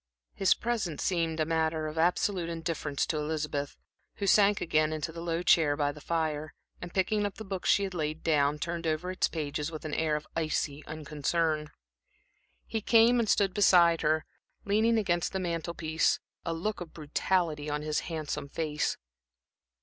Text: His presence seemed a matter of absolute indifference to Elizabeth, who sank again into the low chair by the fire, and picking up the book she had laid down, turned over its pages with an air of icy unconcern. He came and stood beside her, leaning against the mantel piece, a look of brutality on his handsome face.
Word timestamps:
His 0.33 0.55
presence 0.55 1.03
seemed 1.03 1.39
a 1.39 1.45
matter 1.45 1.85
of 1.85 1.95
absolute 1.99 2.49
indifference 2.49 3.05
to 3.05 3.17
Elizabeth, 3.17 3.77
who 4.15 4.25
sank 4.25 4.59
again 4.59 4.91
into 4.91 5.11
the 5.11 5.21
low 5.21 5.43
chair 5.43 5.77
by 5.77 5.91
the 5.91 6.01
fire, 6.01 6.55
and 6.81 6.91
picking 6.91 7.23
up 7.23 7.35
the 7.35 7.45
book 7.45 7.67
she 7.67 7.83
had 7.83 7.93
laid 7.93 8.23
down, 8.23 8.57
turned 8.57 8.87
over 8.87 9.11
its 9.11 9.27
pages 9.27 9.69
with 9.71 9.85
an 9.85 9.93
air 9.93 10.15
of 10.15 10.25
icy 10.35 10.83
unconcern. 10.87 11.69
He 12.65 12.81
came 12.81 13.19
and 13.19 13.29
stood 13.29 13.53
beside 13.53 14.01
her, 14.01 14.25
leaning 14.65 14.97
against 14.97 15.33
the 15.33 15.39
mantel 15.39 15.75
piece, 15.75 16.19
a 16.43 16.51
look 16.55 16.81
of 16.81 16.93
brutality 16.95 17.69
on 17.69 17.83
his 17.83 17.99
handsome 18.09 18.49
face. 18.49 18.97